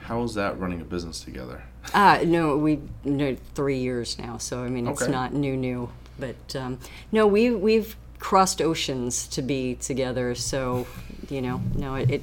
How 0.00 0.22
is 0.24 0.34
that 0.34 0.58
running 0.58 0.80
a 0.80 0.84
business 0.84 1.20
together? 1.20 1.62
Uh, 1.94 2.20
no, 2.24 2.56
we 2.56 2.80
no 3.04 3.36
three 3.54 3.78
years 3.78 4.18
now, 4.18 4.38
so 4.38 4.64
I 4.64 4.68
mean 4.68 4.86
it's 4.86 5.02
Okay. 5.02 5.10
not 5.12 5.32
new, 5.32 5.56
new. 5.56 5.90
But 6.22 6.54
um, 6.54 6.78
no, 7.10 7.26
we 7.26 7.50
we've 7.50 7.96
crossed 8.20 8.62
oceans 8.62 9.26
to 9.26 9.42
be 9.42 9.74
together, 9.74 10.36
so 10.36 10.86
you 11.28 11.42
know, 11.42 11.60
no, 11.74 11.96
it, 11.96 12.10
it 12.12 12.22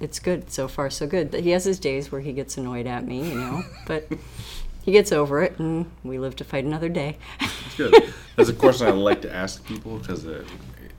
it's 0.00 0.18
good 0.18 0.50
so 0.50 0.66
far, 0.66 0.90
so 0.90 1.06
good. 1.06 1.32
He 1.32 1.50
has 1.50 1.64
his 1.64 1.78
days 1.78 2.10
where 2.10 2.20
he 2.20 2.32
gets 2.32 2.56
annoyed 2.56 2.88
at 2.88 3.06
me, 3.06 3.28
you 3.28 3.36
know, 3.36 3.62
but 3.86 4.08
he 4.82 4.90
gets 4.90 5.12
over 5.12 5.42
it, 5.42 5.60
and 5.60 5.88
we 6.02 6.18
live 6.18 6.34
to 6.36 6.44
fight 6.44 6.64
another 6.64 6.88
day. 6.88 7.18
That's 7.38 7.76
good. 7.76 8.14
That's 8.34 8.48
a 8.48 8.52
question 8.52 8.88
I 8.88 8.90
like 8.90 9.22
to 9.22 9.32
ask 9.44 9.64
people 9.64 9.98
because 9.98 10.24
it, 10.24 10.40
it 10.40 10.90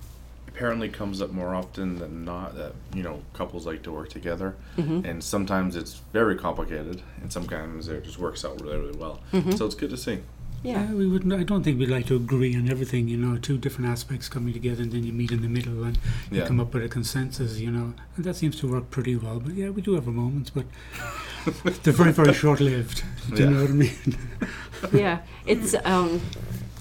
apparently 0.48 0.88
comes 0.88 1.22
up 1.22 1.32
more 1.32 1.54
often 1.54 1.98
than 2.00 2.24
not 2.24 2.56
that 2.56 2.76
you 2.96 3.04
know 3.04 3.24
couples 3.34 3.66
like 3.66 3.84
to 3.84 3.92
work 3.92 4.08
together, 4.08 4.56
and 4.78 5.22
sometimes 5.22 5.76
it's 5.76 5.96
very 6.14 6.38
complicated, 6.38 7.02
and 7.22 7.30
sometimes 7.30 7.90
it 7.90 8.06
just 8.06 8.20
works 8.20 8.46
out 8.46 8.62
really 8.62 8.78
really 8.78 8.98
well. 8.98 9.20
So 9.58 9.66
it's 9.66 9.76
good 9.76 9.90
to 9.90 9.98
see. 9.98 10.20
Yeah. 10.64 10.84
Uh, 10.84 10.94
we 10.96 11.08
wouldn't. 11.08 11.34
I 11.34 11.44
don't 11.44 11.64
think 11.64 11.80
we'd 11.80 11.90
like 11.90 12.06
to 12.08 12.16
agree 12.16 12.56
on 12.56 12.70
everything. 12.70 13.08
You 13.08 13.18
know, 13.18 13.38
two 13.38 13.58
different 13.58 13.90
aspects 13.90 14.30
coming 14.30 14.54
together, 14.54 14.84
and 14.84 14.92
then 14.92 15.04
you 15.04 15.12
meet 15.12 15.32
in 15.32 15.42
the 15.42 15.48
middle 15.48 15.84
and 15.84 15.98
you 16.30 16.40
Yeah. 16.40 16.48
come 16.48 16.60
up 16.60 16.74
with 16.74 16.84
a 16.84 16.90
consensus. 16.90 17.60
You 17.60 17.72
know, 17.72 17.94
and 18.16 18.26
that 18.26 18.36
seems 18.36 18.60
to 18.60 18.68
work 18.68 18.90
pretty 18.92 19.16
well. 19.16 19.40
But 19.40 19.56
yeah, 19.56 19.70
we 19.70 19.82
do 19.82 19.96
have 19.96 20.08
our 20.08 20.14
moments, 20.14 20.52
but 20.52 20.66
they're 21.84 21.94
very, 21.94 22.12
very 22.12 22.34
short-lived. 22.34 23.04
Do 23.34 23.36
Yeah. 23.44 23.50
you 23.50 23.56
know 23.56 23.62
what 23.62 23.70
I 23.70 23.74
mean? 23.74 24.18
yeah, 24.94 25.20
it's 25.46 25.76
um, 25.84 26.22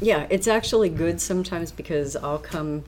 yeah, 0.00 0.26
it's 0.30 0.46
actually 0.49 0.88
good 0.90 1.20
sometimes 1.20 1.72
because 1.72 2.16
I'll 2.16 2.38
come 2.38 2.84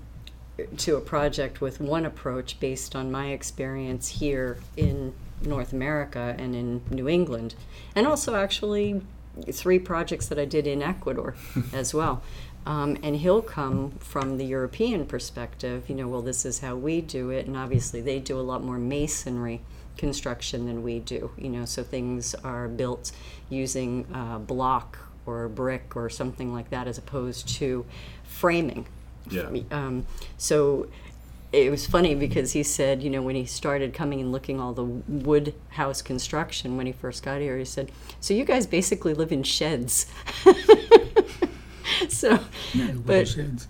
to 0.76 0.96
a 0.96 1.00
project 1.00 1.60
with 1.62 1.80
one 1.80 2.04
approach 2.04 2.60
based 2.60 2.94
on 2.94 3.10
my 3.10 3.28
experience 3.28 4.08
here 4.20 4.58
in 4.76 5.14
North 5.42 5.72
America 5.72 6.34
and 6.38 6.54
in 6.54 6.82
New 6.90 7.08
England, 7.08 7.54
and 7.96 8.06
also 8.06 8.34
actually 8.36 9.00
three 9.52 9.78
projects 9.78 10.26
that 10.28 10.38
I 10.38 10.44
did 10.44 10.66
in 10.66 10.82
Ecuador 10.82 11.34
as 11.72 11.94
well. 11.94 12.22
Um, 12.64 12.96
and 13.02 13.16
he'll 13.16 13.42
come 13.42 13.92
from 13.98 14.38
the 14.38 14.44
European 14.44 15.04
perspective, 15.04 15.88
you 15.88 15.96
know, 15.96 16.06
well, 16.06 16.22
this 16.22 16.44
is 16.44 16.60
how 16.60 16.76
we 16.76 17.00
do 17.00 17.30
it, 17.30 17.46
and 17.46 17.56
obviously 17.56 18.00
they 18.00 18.20
do 18.20 18.38
a 18.38 18.42
lot 18.42 18.62
more 18.62 18.78
masonry 18.78 19.60
construction 19.96 20.66
than 20.66 20.82
we 20.82 21.00
do, 21.00 21.32
you 21.36 21.48
know, 21.48 21.64
so 21.64 21.82
things 21.82 22.34
are 22.36 22.68
built 22.68 23.10
using 23.50 24.06
uh, 24.14 24.38
block 24.38 24.98
or 25.26 25.48
brick 25.48 25.96
or 25.96 26.08
something 26.08 26.52
like 26.52 26.70
that 26.70 26.86
as 26.86 26.98
opposed 26.98 27.48
to 27.48 27.84
framing. 28.22 28.86
Yeah. 29.30 29.50
Um, 29.70 30.06
so 30.38 30.88
it 31.52 31.70
was 31.70 31.86
funny 31.86 32.14
because 32.14 32.52
he 32.52 32.62
said, 32.62 33.02
you 33.02 33.10
know, 33.10 33.20
when 33.20 33.36
he 33.36 33.44
started 33.44 33.92
coming 33.92 34.20
and 34.20 34.32
looking 34.32 34.58
all 34.58 34.72
the 34.72 34.84
wood 34.84 35.54
house 35.68 36.00
construction 36.00 36.76
when 36.76 36.86
he 36.86 36.92
first 36.92 37.22
got 37.22 37.40
here, 37.40 37.58
he 37.58 37.64
said, 37.64 37.92
"So 38.20 38.32
you 38.32 38.44
guys 38.44 38.66
basically 38.66 39.12
live 39.12 39.32
in 39.32 39.42
sheds." 39.42 40.06
so, 42.08 42.40
Wooden 42.74 43.02
but 43.02 43.28
sheds. 43.28 43.68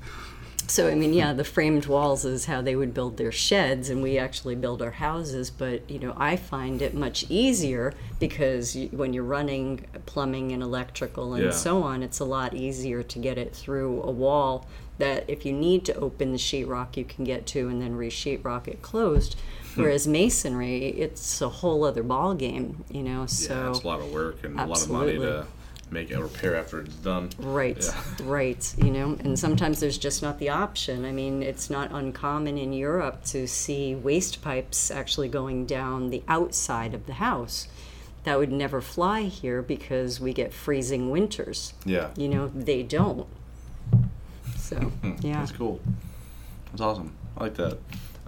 So 0.72 0.88
I 0.88 0.94
mean, 0.94 1.12
yeah, 1.12 1.34
the 1.34 1.44
framed 1.44 1.84
walls 1.84 2.24
is 2.24 2.46
how 2.46 2.62
they 2.62 2.74
would 2.74 2.94
build 2.94 3.18
their 3.18 3.30
sheds, 3.30 3.90
and 3.90 4.02
we 4.02 4.16
actually 4.16 4.54
build 4.54 4.80
our 4.80 4.92
houses. 4.92 5.50
But 5.50 5.88
you 5.90 5.98
know, 5.98 6.14
I 6.16 6.36
find 6.36 6.80
it 6.80 6.94
much 6.94 7.26
easier 7.28 7.92
because 8.18 8.74
you, 8.74 8.88
when 8.88 9.12
you're 9.12 9.22
running 9.22 9.84
plumbing 10.06 10.50
and 10.52 10.62
electrical 10.62 11.34
and 11.34 11.44
Yeah. 11.44 11.50
so 11.50 11.82
on, 11.82 12.02
it's 12.02 12.20
a 12.20 12.24
lot 12.24 12.54
easier 12.54 13.02
to 13.02 13.18
get 13.18 13.36
it 13.36 13.54
through 13.54 14.02
a 14.02 14.10
wall. 14.10 14.66
That 14.96 15.24
if 15.28 15.44
you 15.44 15.52
need 15.52 15.84
to 15.86 15.94
open 15.96 16.32
the 16.32 16.38
sheetrock, 16.38 16.96
you 16.96 17.04
can 17.04 17.24
get 17.24 17.44
to, 17.48 17.68
and 17.68 17.82
then 17.82 17.94
re-sheetrock 17.96 18.66
it 18.68 18.80
closed. 18.80 19.36
Hmm. 19.74 19.82
Whereas 19.82 20.06
masonry, 20.08 20.86
it's 20.86 21.42
a 21.42 21.48
whole 21.48 21.84
other 21.84 22.02
ball 22.02 22.34
game, 22.34 22.84
you 22.90 23.02
know. 23.02 23.26
So 23.26 23.52
yeah, 23.54 23.70
it's 23.70 23.80
a 23.80 23.86
lot 23.86 24.00
of 24.00 24.10
work 24.10 24.42
and 24.42 24.58
a 24.58 24.64
lot 24.64 24.82
of 24.82 24.90
money 24.90 25.18
to 25.18 25.46
make 25.92 26.10
a 26.10 26.22
repair 26.22 26.56
after 26.56 26.80
it's 26.80 26.94
done. 26.96 27.30
Right, 27.38 27.78
Yeah. 27.78 28.02
right. 28.24 28.74
You 28.78 28.90
know, 28.90 29.16
and 29.20 29.38
sometimes 29.38 29.80
there's 29.80 29.98
just 29.98 30.22
not 30.22 30.38
the 30.38 30.48
option. 30.48 31.04
I 31.04 31.12
mean, 31.12 31.42
it's 31.42 31.68
not 31.70 31.92
uncommon 31.92 32.56
in 32.58 32.72
Europe 32.72 33.24
to 33.26 33.46
see 33.46 33.94
waste 33.94 34.42
pipes 34.42 34.90
actually 34.90 35.28
going 35.28 35.66
down 35.66 36.10
the 36.10 36.22
outside 36.26 36.94
of 36.94 37.06
the 37.06 37.14
house. 37.14 37.68
That 38.24 38.38
would 38.38 38.52
never 38.52 38.80
fly 38.80 39.22
here 39.22 39.62
because 39.62 40.20
we 40.20 40.32
get 40.32 40.54
freezing 40.54 41.10
winters. 41.10 41.74
Yeah. 41.84 42.10
You 42.16 42.28
know, 42.28 42.48
they 42.48 42.82
don't. 42.82 43.26
So, 44.56 44.92
yeah. 45.20 45.40
That's 45.40 45.52
cool. 45.52 45.80
That's 46.70 46.80
awesome. 46.80 47.12
I 47.36 47.44
like 47.44 47.54
that. 47.54 47.78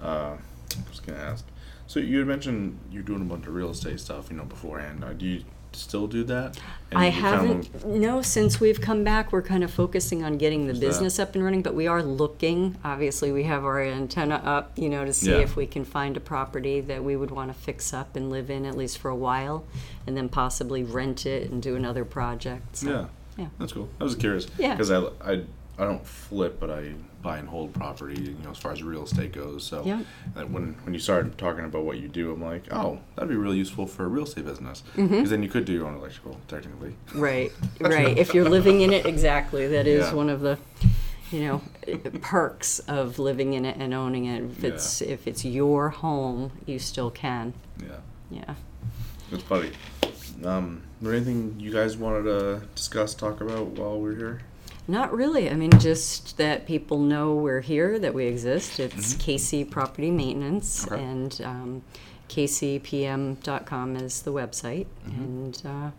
Uh, 0.01 0.37
I 0.37 0.91
was 0.91 1.01
gonna 1.01 1.19
ask. 1.19 1.47
So 1.87 2.01
you 2.01 2.19
had 2.19 2.27
mentioned 2.27 2.79
you're 2.91 3.03
doing 3.03 3.23
a 3.23 3.25
bunch 3.25 3.47
of 3.47 3.55
real 3.55 3.71
estate 3.71 4.01
stuff, 4.01 4.31
you 4.31 4.37
know, 4.37 4.45
beforehand. 4.45 5.05
Uh, 5.05 5.13
do 5.13 5.27
you 5.27 5.45
still 5.77 6.07
do 6.07 6.25
that? 6.25 6.59
I 6.95 7.07
you 7.09 7.13
kind 7.21 7.35
of- 7.35 7.67
haven't. 7.73 7.87
No, 7.87 8.23
since 8.23 8.61
we've 8.61 8.81
come 8.81 9.03
back, 9.05 9.33
we're 9.33 9.43
kind 9.43 9.65
of 9.65 9.71
focusing 9.73 10.23
on 10.23 10.39
getting 10.39 10.63
the 10.67 10.73
What's 10.73 10.81
that? 10.81 10.87
business 10.87 11.19
up 11.19 11.35
and 11.35 11.43
running. 11.45 11.63
But 11.63 11.75
we 11.75 11.87
are 11.87 12.03
looking. 12.03 12.77
Obviously, 12.85 13.33
we 13.33 13.45
have 13.45 13.65
our 13.65 13.81
antenna 13.83 14.37
up, 14.45 14.73
you 14.77 14.89
know, 14.89 15.05
to 15.05 15.13
see 15.13 15.31
Yeah. 15.31 15.39
if 15.39 15.57
we 15.57 15.67
can 15.67 15.85
find 15.85 16.17
a 16.17 16.21
property 16.21 16.81
that 16.83 17.03
we 17.03 17.17
would 17.17 17.31
want 17.31 17.53
to 17.53 17.59
fix 17.59 17.93
up 17.93 18.15
and 18.17 18.31
live 18.31 18.49
in 18.51 18.65
at 18.65 18.77
least 18.77 18.99
for 18.99 19.09
a 19.11 19.17
while, 19.17 19.65
and 20.07 20.17
then 20.17 20.29
possibly 20.29 20.85
rent 20.85 21.27
it 21.27 21.51
and 21.51 21.63
do 21.63 21.75
another 21.77 22.05
project. 22.05 22.77
So, 22.77 22.91
Yeah. 22.91 23.07
Yeah. 23.37 23.47
That's 23.59 23.73
cool. 23.73 23.89
I 24.01 24.05
was 24.05 24.15
curious. 24.15 24.47
Yeah. 24.59 24.75
Because 24.77 24.93
I, 24.93 25.03
I, 25.25 25.43
I 25.79 25.85
don't 25.85 26.07
flip, 26.07 26.61
but 26.61 26.71
I 26.71 26.93
buy 27.23 27.39
and 27.39 27.49
hold 27.49 27.73
property, 27.75 28.21
you 28.21 28.37
know, 28.45 28.51
as 28.51 28.59
far 28.59 28.73
as 28.73 28.83
real 28.83 29.03
estate 29.05 29.33
goes. 29.33 29.65
So 29.65 29.83
Yeah. 29.85 30.03
uh, 30.37 30.43
when, 30.43 30.75
when 30.85 30.95
you 30.95 31.01
started 31.01 31.37
talking 31.39 31.65
about 31.65 31.85
what 31.85 31.99
you 31.99 32.07
do, 32.07 32.33
I'm 32.33 32.43
like, 32.43 32.65
oh, 32.73 33.01
that'd 33.17 33.29
be 33.29 33.35
really 33.37 33.57
useful 33.57 33.87
for 33.87 34.05
a 34.05 34.09
real 34.09 34.25
estate 34.25 34.45
business. 34.45 34.83
Mm-hmm. 34.97 35.07
Because 35.09 35.31
then 35.31 35.43
you 35.43 35.49
could 35.49 35.65
do 35.65 35.73
your 35.73 35.87
own 35.87 35.95
electrical, 35.97 36.39
technically. 36.49 36.95
Right, 37.15 37.51
right. 37.81 38.17
if 38.17 38.35
you're 38.35 38.49
living 38.49 38.83
in 38.83 38.93
it, 38.93 39.05
exactly. 39.07 39.67
That 39.67 39.87
is 39.87 40.07
Yeah. 40.07 40.15
one 40.15 40.29
of 40.31 40.41
the, 40.43 40.59
you 41.33 41.41
know, 41.41 41.63
perks 42.21 42.79
of 42.81 43.19
living 43.19 43.55
in 43.55 43.65
it 43.65 43.77
and 43.79 43.93
owning 43.95 44.27
it. 44.27 44.43
If 44.45 44.63
it's 44.65 45.01
if 45.03 45.27
it's 45.27 45.45
your 45.45 45.89
home, 45.91 46.53
you 46.67 46.79
still 46.79 47.11
can. 47.11 47.53
Yeah. 47.83 47.89
Yeah. 48.31 48.55
It's 49.33 49.43
funny. 49.43 49.71
Um, 50.45 50.83
is 51.01 51.07
there 51.07 51.15
anything 51.15 51.57
you 51.59 51.73
guys 51.73 51.97
wanted 51.97 52.25
to 52.25 52.63
discuss, 52.75 53.15
talk 53.15 53.41
about 53.41 53.67
while 53.69 53.99
we're 54.01 54.15
here? 54.15 54.41
Not 54.87 55.15
really. 55.15 55.49
I 55.51 55.55
mean, 55.55 55.71
just 55.79 56.37
that 56.37 56.67
people 56.67 56.99
know 56.99 57.35
we're 57.35 57.63
here, 57.63 57.99
that 57.99 58.13
we 58.13 58.27
exist. 58.27 58.79
It's 58.79 59.15
Casey 59.15 59.65
Property 59.65 60.11
Maintenance, 60.11 60.87
Okay. 60.87 61.03
and 61.03 61.41
um, 61.43 61.83
kcpm.com 62.29 63.97
is 63.97 64.23
the 64.23 64.33
website. 64.33 64.87
And 65.07 65.61
uh, 65.65 65.91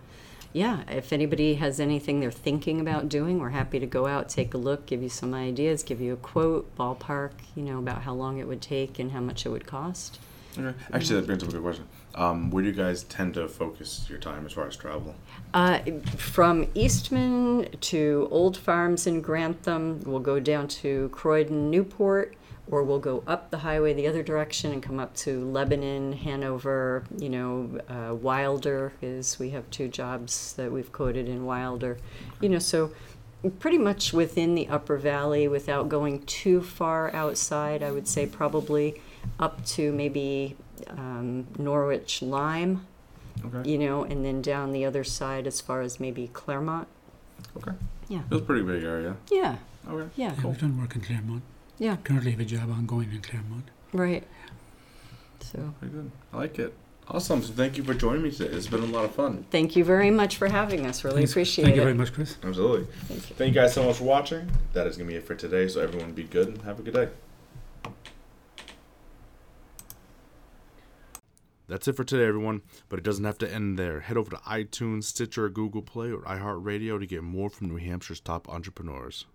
yeah, 0.54 0.84
if 0.88 1.12
anybody 1.12 1.56
has 1.56 1.80
anything 1.80 2.20
they're 2.20 2.32
thinking 2.32 2.80
about 2.80 3.10
doing, 3.10 3.40
we're 3.40 3.50
happy 3.50 3.80
to 3.80 3.88
go 3.88 4.06
out, 4.06 4.30
take 4.30 4.54
a 4.54 4.58
look, 4.58 4.86
give 4.86 5.02
you 5.02 5.10
some 5.10 5.34
ideas, 5.34 5.82
give 5.82 6.00
you 6.00 6.14
a 6.14 6.18
quote, 6.18 6.76
ballpark, 6.78 7.32
you 7.56 7.64
know, 7.64 7.80
about 7.80 8.04
how 8.04 8.14
long 8.14 8.38
it 8.38 8.48
would 8.48 8.62
take 8.62 9.00
and 9.00 9.12
how 9.12 9.20
much 9.20 9.46
it 9.46 9.50
would 9.50 9.66
cost. 9.66 10.20
Okay. 10.58 10.78
Actually, 10.94 11.22
that 11.22 11.28
brings 11.28 11.44
up 11.44 11.50
a 11.50 11.52
good 11.52 11.62
question. 11.62 11.88
Um, 12.16 12.50
where 12.50 12.64
do 12.64 12.70
you 12.70 12.76
guys 12.76 13.04
tend 13.04 13.34
to 13.34 13.48
focus 13.48 14.06
your 14.10 14.20
time 14.20 14.46
as 14.46 14.54
far 14.54 14.68
as 14.68 14.76
travel? 14.76 15.16
Uh, 15.54 15.80
from 16.18 16.68
Eastman 16.74 17.68
to 17.82 18.28
Old 18.32 18.58
Farms 18.58 19.06
in 19.06 19.22
Grantham, 19.22 20.02
we'll 20.06 20.20
go 20.20 20.40
down 20.40 20.68
to 20.70 21.10
Croydon, 21.10 21.70
Newport, 21.70 22.36
or 22.72 22.84
we'll 22.84 23.00
go 23.00 23.24
up 23.28 23.52
the 23.52 23.60
highway 23.60 23.94
the 23.94 24.08
other 24.08 24.24
direction 24.24 24.72
and 24.72 24.82
come 24.82 25.00
up 25.00 25.16
to 25.16 25.44
Lebanon, 25.46 26.14
Hanover, 26.14 27.04
you 27.18 27.30
know, 27.30 27.80
uh, 27.90 28.16
Wilder 28.16 28.94
is, 29.02 29.38
we 29.38 29.52
have 29.52 29.70
two 29.70 29.88
jobs 29.88 30.54
that 30.54 30.72
we've 30.72 30.92
quoted 30.92 31.28
in 31.28 31.46
Wilder. 31.46 31.98
You 32.42 32.50
know, 32.50 32.60
so 32.60 32.92
pretty 33.60 33.78
much 33.78 34.14
within 34.14 34.56
the 34.56 34.68
Upper 34.68 34.98
Valley 34.98 35.48
without 35.48 35.90
going 35.90 36.24
too 36.24 36.62
far 36.62 37.14
outside, 37.14 37.84
I 37.84 37.92
would 37.92 38.08
say 38.08 38.26
probably 38.26 39.02
up 39.40 39.66
to 39.66 39.92
maybe 39.92 40.56
um, 40.90 41.48
Norwich, 41.58 42.22
Lyme 42.22 42.86
Okay. 43.46 43.70
you 43.70 43.78
know, 43.78 44.04
and 44.04 44.24
then 44.26 44.42
down 44.42 44.72
the 44.72 44.86
other 44.86 45.04
side 45.04 45.46
as 45.46 45.60
far 45.62 45.82
as 45.82 46.00
maybe 46.00 46.30
Claremont. 46.34 46.88
Okay. 47.58 47.72
Yeah. 48.08 48.20
It 48.20 48.32
was 48.32 48.42
a 48.42 48.46
pretty 48.46 48.64
big 48.64 48.84
area. 48.84 49.18
Yeah, 49.30 49.58
Okay. 49.90 50.10
yeah, 50.16 50.34
Yeah, 50.38 50.48
we've 50.48 50.60
done 50.60 50.80
work 50.80 50.96
in 50.96 51.02
Claremont. 51.02 51.44
yeah, 51.78 51.98
Currently 52.04 52.32
have 52.32 52.40
a 52.40 52.46
job 52.46 52.72
ongoing 52.72 53.12
in 53.12 53.22
Claremont. 53.22 53.70
right. 53.94 54.24
So, 55.42 55.74
Very 55.82 55.92
good. 55.92 56.12
I 56.34 56.38
like 56.38 56.58
it. 56.60 56.74
Awesome. 57.08 57.44
So 57.44 57.54
thank 57.54 57.78
you 57.78 57.84
for 57.84 57.94
joining 57.94 58.24
me 58.24 58.32
today. 58.32 58.56
It's 58.56 58.66
been 58.68 58.82
a 58.82 58.86
lot 58.88 59.06
of 59.06 59.14
fun. 59.14 59.46
thank 59.52 59.76
you 59.76 59.84
very 59.84 60.10
much 60.10 60.38
for 60.38 60.48
having 60.48 60.88
us. 60.88 61.04
Really 61.04 61.18
Thanks. 61.18 61.32
appreciate 61.34 61.66
Thank 61.66 61.76
it. 61.76 61.80
Thank 61.82 61.90
you 61.90 61.94
very 61.94 61.98
much, 61.98 62.14
Chris. 62.14 62.38
Absolutely. 62.44 62.88
Thank 63.08 63.30
you. 63.30 63.36
Thank 63.36 63.54
you 63.56 63.62
guys 63.62 63.74
so 63.74 63.84
much 63.84 63.98
for 63.98 64.06
watching. 64.06 64.50
That 64.74 64.88
is 64.88 64.98
going 64.98 65.08
to 65.08 65.14
be 65.14 65.18
it 65.18 65.28
for 65.28 65.36
today. 65.36 65.68
So 65.68 65.82
everyone 65.82 66.14
be 66.14 66.24
good 66.24 66.48
and 66.48 66.62
have 66.64 66.80
a 66.80 66.82
good 66.82 66.94
day. 66.96 67.10
That's 71.68 71.88
it 71.88 71.96
for 71.96 72.04
today, 72.04 72.26
everyone. 72.26 72.62
But 72.90 73.00
it 73.00 73.06
doesn't 73.06 73.26
have 73.26 73.38
to 73.40 73.52
end 73.52 73.78
there. 73.80 74.02
Head 74.02 74.18
over 74.18 74.32
to 74.32 74.38
iTunes, 74.38 75.06
Stitcher, 75.06 75.50
Google 75.50 75.82
Play, 75.82 76.12
or 76.12 76.22
iHeartRadio 76.22 77.00
to 77.00 77.08
get 77.08 77.24
more 77.24 77.50
from 77.50 77.70
New 77.70 77.80
Hampshire's 77.80 78.20
top 78.20 78.48
entrepreneurs. 78.50 79.26